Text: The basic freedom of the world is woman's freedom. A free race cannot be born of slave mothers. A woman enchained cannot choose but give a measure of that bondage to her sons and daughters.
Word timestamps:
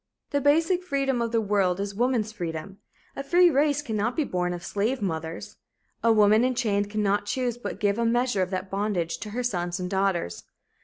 The 0.31 0.41
basic 0.41 0.83
freedom 0.83 1.21
of 1.21 1.31
the 1.31 1.39
world 1.39 1.79
is 1.79 1.93
woman's 1.93 2.31
freedom. 2.31 2.79
A 3.15 3.21
free 3.23 3.51
race 3.51 3.83
cannot 3.83 4.15
be 4.15 4.23
born 4.23 4.51
of 4.51 4.63
slave 4.65 4.99
mothers. 4.99 5.57
A 6.03 6.11
woman 6.11 6.43
enchained 6.43 6.89
cannot 6.89 7.27
choose 7.27 7.55
but 7.55 7.79
give 7.79 7.99
a 7.99 8.03
measure 8.07 8.41
of 8.41 8.49
that 8.49 8.71
bondage 8.71 9.19
to 9.19 9.29
her 9.29 9.43
sons 9.43 9.79
and 9.79 9.91
daughters. 9.91 10.43